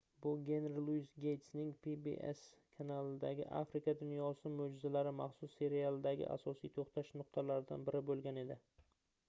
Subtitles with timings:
[0.25, 2.41] bu genri luis geystning pbs
[2.79, 8.59] kanalidagi afrika dunyosi moʻjizalari maxsus serialidagi asosiy toʻxtash nuqtalaridan biri boʻlgan edi